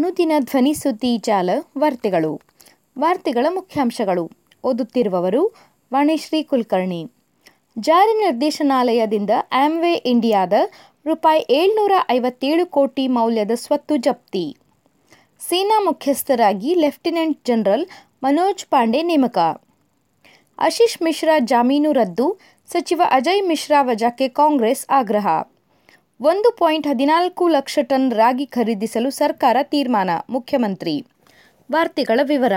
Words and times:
ಅನುದಿನ 0.00 0.32
ಧ್ವನಿ 0.38 0.74
ಸುದ್ದಿ 0.74 1.18
ಜಾಲ 1.18 1.50
ವಾರ್ತೆಗಳು. 1.78 2.40
ವಾರ್ತೆಗಳ 2.98 3.46
ಮುಖ್ಯಾಂಶಗಳು. 3.50 4.30
ಓದುತ್ತಿರುವವರು 4.64 5.54
ವಾಣಿಶ್ರೀ 5.92 6.42
ಕುಲಕರ್ಣಿ. 6.42 7.10
ಜಾರಿ 7.78 8.18
ನಿರ್ದೇಶನಾಲಯದಿಂದ 8.18 9.30
ಆಮ್ವೆ 9.52 9.92
ಇಂಡಿಯಾದ 9.92 10.52
ರೂಪಾಯಿ 11.06 11.46
ಏಳ್ನೂರ 11.50 11.92
ಐವತ್ತೇಳು 12.10 12.66
ಕೋಟಿ 12.66 13.08
ಮೌಲ್ಯದ 13.08 13.50
ಸ್ವತ್ತು 13.54 13.96
ಜಪ್ತಿ. 13.96 14.56
ಸೇನಾ 15.48 15.80
ಮುಖ್ಯಸ್ಥರಾಗಿ 15.80 16.74
ಲೆಫ್ಟಿನೆಂಟ್ 16.74 17.40
ಜನರಲ್ 17.44 17.86
ಮನೋಜ್ 18.22 18.64
ಪಾಂಡೆ 18.64 19.02
ನೇಮಕ. 19.02 19.38
ಆಶೀಶ್ 20.58 21.02
ಮಿಶ್ರಾ 21.02 21.38
ಜಾಮೀನು 21.38 21.92
ರದ್ದು. 21.92 22.38
ಸಚಿವ 22.72 23.02
ಅಜಯ್ 23.10 23.48
ಮಿಶ್ರಾ 23.48 23.82
ವಜಾಕ್ಕೆ 23.82 24.28
ಕಾಂಗ್ರೆಸ್ 24.28 24.86
ಆಗ್ರಹ. 24.90 25.26
ಒಂದು 26.20 26.48
ಪಾಯಿಂಟ್ 26.50 26.86
ಹದಿನಾಲ್ಕು 26.86 27.44
ಲಕ್ಷ 27.48 27.78
ಟನ್ 27.82 28.08
ರಾಗಿ 28.12 28.46
ಖರೀದಿಸಲು 28.46 29.10
ಸರ್ಕಾರ 29.10 29.56
ತೀರ್ಮಾನ, 29.62 30.10
ಮುಖ್ಯಮಂತ್ರಿ. 30.30 30.94
ವಾರ್ತೆಗಳ 31.70 32.20
ವಿವರ. 32.22 32.56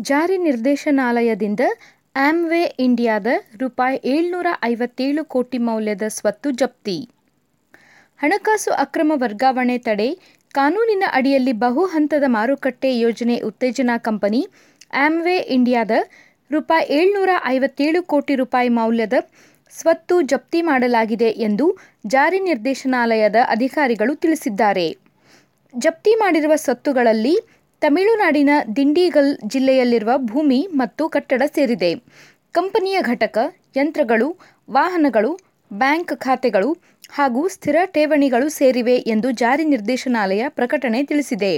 ಜಾರಿ 0.00 0.36
ನಿರ್ದೇಶನಾಲಯದಿಂದ 0.38 1.62
ಆಮ್ವೆ 2.18 2.62
ಇಂಡಿಯಾದ 2.78 3.26
ರೂಪಾಯಿ 3.56 4.00
ಏಳ್ನೂರ 4.04 4.46
ಐವತ್ತೇಳು 4.62 5.24
ಕೋಟಿ 5.24 5.58
ಮೌಲ್ಯದ 5.58 6.08
ಸ್ವತ್ತು 6.08 6.50
ಜಪ್ತಿ. 6.50 6.96
ಹಣಕಾಸು 8.20 8.72
ಅಕ್ರಮ 8.84 9.12
ವರ್ಗಾವಣೆ 9.16 9.78
ತಡೆ, 9.78 10.08
ಕಾನೂನಿನ 10.54 11.04
ಅಡಿಯಲ್ಲಿ 11.12 11.52
ಬಹು 11.58 11.84
ಹಂತದ 11.86 12.24
ಮಾರುಕಟ್ಟೆ 12.28 12.98
ಯೋಜನೆ 12.98 13.38
ಉತ್ತೇಜನಾ 13.40 13.98
ಕಂಪನಿ 13.98 14.42
ಆಮ್ವೆ 15.04 15.36
ಇಂಡಿಯಾದ 15.56 15.90
ರೂಪಾಯಿ 16.50 16.86
ಏಳ್ನೂರ 16.94 17.30
ಐವತ್ತೇಳು 17.46 18.02
ಕೋಟಿ 18.04 18.34
ರೂಪಾಯಿ 18.34 18.68
ಮೌಲ್ಯದ 18.78 19.16
ಸ್ವತ್ತು 19.70 20.20
ಜಪ್ತಿ 20.22 20.62
ಮಾಡಲಾಗಿದೆ 20.62 21.30
ಎಂದು 21.30 21.78
ಜಾರಿ 22.06 22.40
ನಿರ್ದೇಶನಾಲಯದ 22.40 23.36
ಅಧಿಕಾರಿಗಳು 23.48 24.14
ತಿಳಿಸಿದ್ದಾರೆ. 24.14 24.96
ಜಪ್ತಿ 25.76 26.14
ಮಾಡಿರುವ 26.14 26.52
ಸ್ವತ್ತುಗಳಲ್ಲಿ 26.56 27.34
ತಮಿಳುನಾಡಿನ 27.82 28.50
ದಿಂಡಿಗಲ್ 28.76 29.38
ಜಿಲ್ಲೆಯಲ್ಲಿರುವ 29.46 30.12
ಭೂಮಿ 30.16 30.68
ಮತ್ತು 30.72 31.08
ಕಟ್ಟಡ 31.08 31.42
ಸೇರಿದೆ. 31.46 31.94
ಕಂಪನಿಯ 32.52 33.02
ಘಟಕ, 33.02 33.38
ಯಂತ್ರಗಳು, 33.76 34.38
ವಾಹನಗಳು, 34.70 35.40
ಬ್ಯಾಂಕ್ 35.72 36.20
ಖಾತೆಗಳು 36.20 36.70
ಹಾಗೂ 37.10 37.48
ಸ್ಥಿರ 37.48 37.76
ಠೇವಣಿಗಳು 37.84 38.48
ಸೇರಿವೆ 38.48 38.96
ಎಂದು 38.96 39.30
ಜಾರಿ 39.30 39.64
ನಿರ್ದೇಶನಾಲಯ 39.64 40.44
ಪ್ರಕಟಣೆ 40.48 41.02
ತಿಳಿಸಿದೆ. 41.04 41.52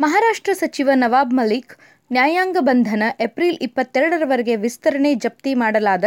ಮಹಾರಾಷ್ಟ್ರ 0.00 0.52
ಸಚಿವ 0.52 0.90
ನವಾಬ್ 0.94 1.34
ಮಲಿಕ್ 1.34 1.72
ನ್ಯಾಯಾಂಗ 2.12 2.56
ಬಂಧನ 2.60 3.02
ಏಪ್ರಿಲ್ 3.20 3.58
ಇಪ್ಪತ್ತೆರಡರವರೆಗೆ 3.62 4.56
ವಿಸ್ತರಣೆ 4.56 5.14
ಜಪ್ತಿ 5.14 5.54
ಮಾಡಲಾದ 5.54 6.04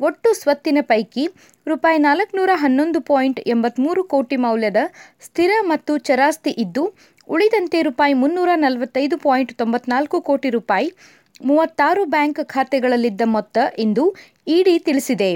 ಒಟ್ಟು 0.00 0.28
ಸ್ವತ್ತಿನ 0.32 0.78
ಪೈಕಿ 0.82 1.24
ರೂಪಾಯಿ 1.66 1.98
ನಾಲ್ಕುನೂರ 1.98 2.50
ಹನ್ನೊಂದು 2.54 3.00
ಪಾಯಿಂಟ್ 3.00 3.40
ಎಂಬತ್ಮೂರು 3.46 4.04
ಕೋಟಿ 4.04 4.36
ಮೌಲ್ಯದ 4.36 4.80
ಸ್ಥಿರ 5.20 5.52
ಮತ್ತು 5.62 5.98
ಚರಾಸ್ತಿ 5.98 6.50
ಇದ್ದು, 6.50 6.84
ಉಳಿದಂತೆ 7.28 7.82
ರೂಪಾಯಿ 7.82 8.14
ಮುನ್ನೂರ 8.14 8.50
ನಲವತ್ತೈದು 8.54 9.16
ಪಾಯಿಂಟ್ 9.18 9.52
ತೊಂಬತ್ನಾಲ್ಕು 9.54 10.20
ಕೋಟಿ 10.20 10.50
ರೂಪಾಯಿ 10.50 10.88
ಮೂವತ್ತಾರು 11.44 12.04
ಬ್ಯಾಂಕ್ 12.04 12.40
ಖಾತೆಗಳಲ್ಲಿದ್ದ 12.46 13.20
ಮೊತ್ತ 13.26 13.58
ಎಂದು 13.78 14.04
ಇಡಿ 14.46 14.78
ತಿಳಿಸಿದೆ. 14.78 15.30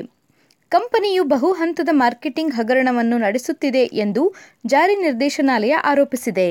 ಕಂಪನಿಯು 0.72 1.24
ಬಹು 1.24 1.48
ಹಂತದ 1.52 1.90
ಮಾರ್ಕೆಟಿಂಗ್ 1.92 2.54
ಹಗರಣವನ್ನು 2.54 3.18
ನಡೆಸುತ್ತಿದೆ 3.18 3.84
ಎಂದು 4.04 4.22
ಜಾರಿ 4.66 4.96
ನಿರ್ದೇಶನಾಲಯ 4.96 5.74
ಆರೋಪಿಸಿದೆ. 5.82 6.48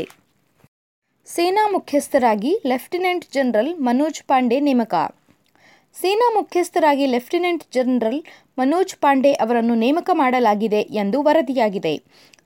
ಸೇನಾ 1.27 1.63
ಮುಖ್ಯಸ್ಥರಾಗಿ 1.71 2.51
ಲೆಫ್ಟಿನೆಂಟ್ 2.65 3.25
ಜನರಲ್ 3.33 3.73
ಮನೋಜ್ 3.79 4.21
ಪಾಂಡೆ 4.23 4.59
ನೇಮಕ 4.59 4.93
ಸೇನಾ 5.95 6.27
ಮುಖ್ಯಸ್ಥರಾಗಿ 6.33 7.05
ಲೆಫ್ಟಿನೆಂಟ್ 7.05 7.63
ಜನರಲ್ 7.73 8.21
ಮನೋಜ್ 8.59 8.95
ಪಾಂಡೆ 8.95 9.31
ಅವರನ್ನು 9.33 9.75
ನೇಮಕ 9.75 10.09
ಮಾಡಲಾಗಿದೆ 10.13 10.81
ಎಂದು 10.81 11.17
ವರದಿಯಾಗಿದೆ. 11.21 12.01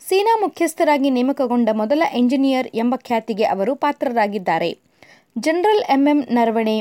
ಸೇನಾ 0.07 0.33
ಮುಖ್ಯಸ್ಥರಾಗಿ 0.39 1.09
ನೇಮಕಗೊಂಡ 1.09 1.69
ಮೊದಲ 1.71 2.03
ಎಂಜಿನಿಯರ್ 2.13 2.69
ಎಂಬ 2.75 2.95
ಖ್ಯಾತಿಗೆ 2.95 3.43
ಅವರು 3.43 3.75
ಪಾತ್ರರಾಗಿದ್ದಾರೆ. 3.75 4.71
ಜನರಲ್ 5.37 5.83
ಎಂಎಂ 5.89 6.19
ನರವಣೆ 6.31 6.77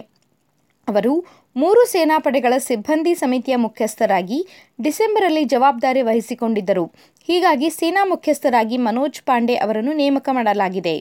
ಅವರು 0.88 1.12
ಮೂರು 1.56 1.86
ಸೇನಾಪಡೆಗಳ 1.86 2.54
ಸಿಬ್ಬಂದಿ 2.58 3.14
ಸಮಿತಿಯ 3.14 3.56
ಮುಖ್ಯಸ್ಥರಾಗಿ 3.56 4.38
ಡಿಸೆಂಬರಲ್ಲಿ 4.80 5.44
ಜವಾಬ್ದಾರಿ 5.44 6.02
ವಹಿಸಿಕೊಂಡಿದ್ದರು. 6.02 6.84
ಹೀಗಾಗಿ 7.28 7.70
ಸೇನಾ 7.70 8.04
ಮುಖ್ಯಸ್ಥರಾಗಿ 8.04 8.78
ಮನೋಜ್ 8.78 9.22
ಪಾಂಡೆ 9.22 9.56
ಅವರನ್ನು 9.56 9.92
ನೇಮಕ 9.92 10.28
ಮಾಡಲಾಗಿದೆ. 10.32 10.96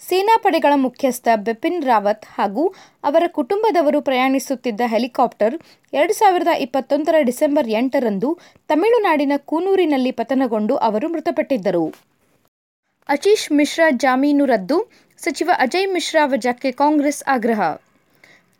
ಸೇನಾಪಡೆಗಳ 0.00 0.72
ಮುಖ್ಯಸ್ಥ 0.76 1.28
ಬಿಪಿನ್ 1.36 1.82
ರಾವತ್ 1.82 2.26
ಹಾಗೂ 2.34 2.74
ಅವರ 3.04 3.22
ಕುಟುಂಬದವರು 3.26 4.00
ಪ್ರಯಾಣಿಸುತ್ತಿದ್ದ 4.00 4.80
ಹೆಲಿಕಾಪ್ಟರ್ 4.86 5.54
ಎರಡು 5.92 6.14
ಸಾವಿರದ 6.14 6.48
ಇಪ್ಪತ್ತೊಂದರ 6.58 7.14
ಡಿಸೆಂಬರ್ 7.20 7.68
ಎಂಟರಂದು 7.68 8.38
ತಮಿಳುನಾಡಿನ 8.68 9.32
ಕೂನೂರಿನಲ್ಲಿ 9.36 10.10
ಪತನಗೊಂಡು 10.10 10.76
ಅವರು 10.76 11.08
ಮೃತಪಟ್ಟಿದ್ದರು. 11.08 11.94
ಅಶೀಶ್ 13.08 13.52
ಮಿಶ್ರಾ 13.52 13.88
ಜಾಮೀನು 13.90 14.44
ರದ್ದು, 14.44 14.78
ಸಚಿವ 15.18 15.50
ಅಜಯ್ 15.58 15.88
ಮಿಶ್ರಾ 15.88 16.26
ವಜಾಕ್ಕೆ 16.26 16.72
ಕಾಂಗ್ರೆಸ್ 16.72 17.24
ಆಗ್ರಹ. 17.28 17.60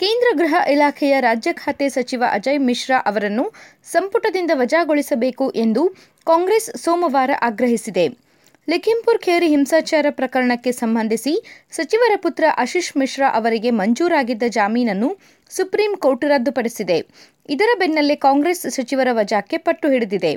ಕೇಂದ್ರ 0.01 0.29
ಗೃಹ 0.37 0.55
ಇಲಾಖೆಯ 0.71 1.21
ರಾಜ್ಯ 1.21 1.53
ಖಾತೆ 1.53 1.89
ಸಚಿವ 1.89 2.23
ಅಜಯ್ 2.33 2.59
ಮಿಶ್ರಾ 2.59 2.99
ಅವರನ್ನು 3.07 3.53
ಸಂಪುಟದಿಂದ 3.85 4.51
ವಜಾಗೊಳಿಸಬೇಕು 4.55 5.51
ಎಂದು 5.51 5.83
ಕಾಂಗ್ರೆಸ್ 6.25 6.71
ಸೋಮವಾರ 6.77 7.31
ಆಗ್ರಹಿಸಿದೆ. 7.43 8.26
ಲಖೀಂಪುರ್ 8.69 9.19
ಖೇರಿ 9.19 9.47
ಹಿಂಸಾಚಾರ 9.47 10.07
ಪ್ರಕರಣಕ್ಕೆ 10.11 10.73
ಸಂಬಂಧಿಸಿ 10.73 11.33
ಸಚಿವರ 11.71 12.13
ಪುತ್ರ 12.17 12.45
ಆಶೀಶ್ 12.57 12.97
ಮಿಶ್ರಾ 12.97 13.29
ಅವರಿಗೆ 13.35 13.71
ಮಂಜೂರಾಗಿದ್ದ 13.71 14.43
ಜಾಮೀನನ್ನು 14.49 15.19
ಸುಪ್ರೀಂ 15.51 15.97
ಕೋರ್ಟ್ 15.97 16.25
ರದ್ದುಪಡಿಸಿದೆ. 16.25 16.99
ಇದರ 17.49 17.69
ಬೆನ್ನಲ್ಲೇ 17.79 18.17
ಕಾಂಗ್ರೆಸ್ 18.17 18.63
ಸಚಿವರ 18.71 19.09
ವಜಾಕ್ಕೆ 19.13 19.57
ಪಟ್ಟು 19.59 19.91
ಹಿಡಿದಿದೆ. 19.91 20.37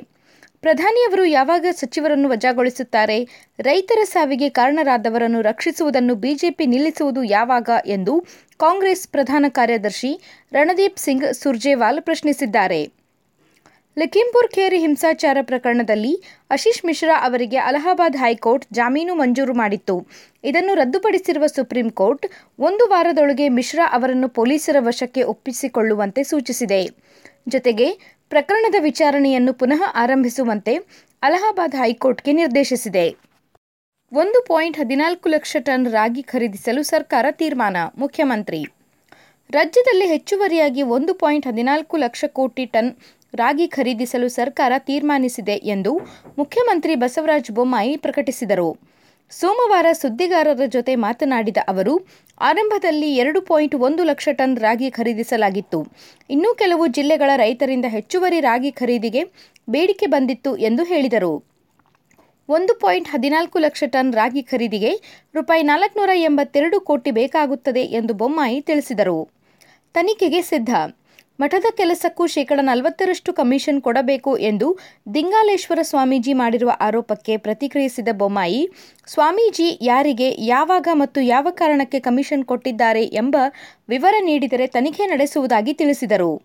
ಪ್ರಧಾನಿಯವರು 0.60 1.24
ಯಾವಾಗ 1.24 1.66
ಸಚಿವರನ್ನು 1.70 2.28
ವಜಾಗೊಳಿಸುತ್ತಾರೆ? 2.28 3.18
ರೈತರ 3.58 3.98
ಸಾವಿಗೆ 4.04 4.48
ಕಾರಣರಾದವರನ್ನು 4.48 5.40
ರಕ್ಷಿಸುವುದನ್ನು 5.40 6.14
ಬಿಜೆಪಿ 6.14 6.66
ನಿಲ್ಲಿಸುವುದು 6.66 7.22
ಯಾವಾಗ 7.24 7.70
ಎಂದು 7.86 8.26
ಕಾಂಗ್ರೆಸ್ 8.58 9.08
ಪ್ರಧಾನ 9.08 9.44
ಕಾರ್ಯದರ್ಶಿ 9.48 10.20
ರಣದೀಪ್ 10.52 10.98
ಸಿಂಗ್ 10.98 11.34
ಸುರ್ಜೇವಾಲ್ 11.34 12.02
ಪ್ರಶ್ನಿಸಿದ್ದಾರೆ. 12.02 12.99
ಲಖೀಂಪುರ್ 14.00 14.48
ಖೇರಿ 14.48 14.78
ಹಿಂಸಾಚಾರ 14.78 15.38
ಪ್ರಕರಣದಲ್ಲಿ 15.42 16.12
ಆಶೀಶ್ 16.50 16.84
ಮಿಶ್ರಾ 16.84 17.14
ಅವರಿಗೆ 17.26 17.56
ಅಲಹಾಬಾದ್ 17.56 18.16
ಹೈಕೋರ್ಟ್ 18.16 18.66
ಜಾಮೀನು 18.72 19.14
ಮಂಜೂರು 19.14 19.54
ಮಾಡಿತ್ತು. 19.54 19.96
ಇದನ್ನು 20.44 20.74
ರದ್ದುಪಡಿಸಿರುವ 20.74 21.46
ಸುಪ್ರೀಂ 21.46 21.88
ಕೋರ್ಟ್ 21.90 22.26
ಒಂದು 22.58 22.84
ವಾರದೊಳಗೆ 22.86 23.48
ಮಿಶ್ರಾ 23.48 23.86
ಅವರನ್ನು 23.92 24.28
ಪೊಲೀಸರ 24.28 24.76
ವಶಕ್ಕೆ 24.80 25.22
ಒಪ್ಪಿಸಿಕೊಳ್ಳುವಂತೆ 25.22 26.22
ಸೂಚಿಸಿದೆ. 26.22 26.80
ಜೊತೆಗೆ 27.48 27.88
ಪ್ರಕರಣದ 28.28 28.74
ವಿಚಾರಣೆಯನ್ನು 28.80 29.54
ಪುನಃ 29.54 29.82
ಆರಂಭಿಸುವಂತೆ 29.94 30.74
ಅಲಹಾಬಾದ್ 31.22 31.76
ಹೈಕೋರ್ಟ್ಗೆ 31.76 32.32
ನಿರ್ದೇಶಿಸಿದೆ. 32.32 33.06
ಒಂದು 34.12 34.40
ಪಾಯಿಂಟ್ 34.46 34.78
ಹದಿನಾಲ್ಕು 34.78 35.28
ಲಕ್ಷ 35.28 35.56
ಟನ್ 35.60 35.88
ರಾಗಿ 35.92 36.22
ಖರೀದಿಸಲು 36.22 36.82
ಸರ್ಕಾರ 36.82 37.26
ತೀರ್ಮಾನ, 37.30 37.76
ಮುಖ್ಯಮಂತ್ರಿ 37.98 38.62
ರಾಜ್ಯದಲ್ಲಿ 39.56 40.06
ಹೆಚ್ಚುವರಿಯಾಗಿ 40.06 40.82
ಒಂದು 40.82 41.14
ಪಾಯಿಂಟ್ 41.14 41.46
ಹದಿನಾಲ್ಕು 41.46 41.96
ಲಕ್ಷ 41.96 42.24
ಕೋಟಿ 42.32 42.64
ಟನ್ 42.66 42.90
ರಾಗಿ 43.34 43.66
ಖರೀದಿಸಲು 43.68 44.28
ಸರ್ಕಾರ 44.28 44.72
ತೀರ್ಮಾನಿಸಿದೆ 44.78 45.56
ಎಂದು 45.74 45.92
ಮುಖ್ಯಮಂತ್ರಿ 46.38 46.94
ಬಸವರಾಜ 46.94 47.52
ಬೊಮ್ಮಾಯಿ 47.52 47.96
ಪ್ರಕಟಿಸಿದರು. 47.96 48.68
ಸೋಮವಾರ 49.30 49.86
ಸುದ್ದಿಗಾರರ 49.92 50.62
ಜೊತೆ 50.66 50.94
ಮಾತನಾಡಿದ 50.94 51.56
ಅವರು, 51.68 51.94
ಆರಂಭದಲ್ಲಿ 52.40 53.10
ಎರಡು 53.16 53.40
ಪಾಯಿಂಟ್ 53.40 53.74
ಒಂದು 53.74 54.04
ಲಕ್ಷ 54.04 54.28
ಟನ್ 54.32 54.56
ರಾಗಿ 54.56 54.90
ಖರೀದಿಸಲಾಗಿತ್ತು. 54.90 55.80
ಇನ್ನೂ 56.30 56.54
ಕೆಲವು 56.54 56.86
ಜಿಲ್ಲೆಗಳ 56.86 57.30
ರೈತರಿಂದ 57.36 57.84
ಹೆಚ್ಚುವರಿ 57.88 58.40
ರಾಗಿ 58.40 58.70
ಖರೀದಿಗೆ 58.70 59.24
ಬೇಡಿಕೆ 59.70 60.06
ಬಂದಿತ್ತು 60.06 60.56
ಎಂದು 60.56 60.84
ಹೇಳಿದರು. 60.84 61.34
ಒಂದು 62.48 62.72
ಪಾಯಿಂಟ್ 62.74 63.08
ಹದಿನಾಲ್ಕು 63.08 63.58
ಲಕ್ಷ 63.58 63.82
ಟನ್ 63.86 64.12
ರಾಗಿ 64.12 64.42
ಖರೀದಿಗೆ 64.42 64.92
ರೂಪಾಯಿ 65.34 65.62
ನಾಲ್ಕುನೂರ 65.62 66.10
ಎಂಬತ್ತೆರಡು 66.28 66.80
ಕೋಟಿ 66.80 67.10
ಬೇಕಾಗುತ್ತದೆ 67.10 67.82
ಎಂದು 67.98 68.14
ಬೊಮ್ಮಾಯಿ 68.14 68.60
ತಿಳಿಸಿದರು. 68.60 69.18
ತನಿಖೆಗೆ 69.94 70.42
ಸಿದ್ಧ. 70.42 70.70
ಮಠದ 71.40 71.64
ಕೆಲಸಕ್ಕೂ 71.76 72.26
ಶೇಕಡ 72.26 72.58
ನಲವತ್ತರಷ್ಟು 72.62 73.32
ಕಮಿಷನ್ 73.32 73.82
ಕೊಡಬೇಕು 73.82 74.36
ಎಂದು 74.36 74.78
ದಿಂಗಾಲೇಶ್ವರ 75.14 75.78
ಸ್ವಾಮೀಜಿ 75.82 76.32
ಮಾಡಿರುವ 76.32 76.70
ಆರೋಪಕ್ಕೆ 76.80 77.36
ಪ್ರತಿಕ್ರಿಯಿಸಿದ 77.36 78.08
ಬೊಮ್ಮಾಯಿ, 78.12 78.68
ಸ್ವಾಮೀಜಿ 79.06 79.78
ಯಾರಿಗೆ, 79.82 80.36
ಯಾವಾಗ 80.38 80.88
ಮತ್ತು 80.92 81.20
ಯಾವ 81.20 81.46
ಕಾರಣಕ್ಕೆ 81.50 82.00
ಕಮಿಷನ್ 82.00 82.44
ಕೊಟ್ಟಿದ್ದಾರೆ 82.44 83.04
ಎಂಬ 83.04 83.36
ವಿವರ 83.88 84.14
ನೀಡಿದರೆ 84.20 84.66
ತನಿಖೆ 84.66 85.06
ನಡೆಸುವುದಾಗಿ 85.06 85.74
ತಿಳಿಸಿದರು. 85.74 86.42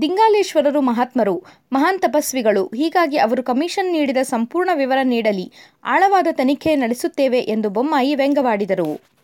ದಿಂಗಾಲೇಶ್ವರರು 0.00 0.80
ಮಹಾತ್ಮರು, 0.80 1.44
ಮಹಾನ್ 1.72 2.00
ತಪಸ್ವಿಗಳು, 2.00 2.66
ಹೀಗಾಗಿ 2.66 3.16
ಅವರು 3.16 3.42
ಕಮಿಷನ್ 3.42 3.92
ನೀಡಿದ 3.92 4.16
ಸಂಪೂರ್ಣ 4.22 4.70
ವಿವರ 4.74 4.98
ನೀಡಲಿ, 5.02 5.52
ಆಳವಾದ 5.84 6.26
ತನಿಖೆ 6.32 6.76
ನಡೆಸುತ್ತೇವೆ 6.76 7.38
ಎಂದು 7.38 7.70
ಬೊಮ್ಮಾಯಿ 7.70 8.14
ವ್ಯಂಗ್ಯವಾಡಿದರು. 8.14 9.15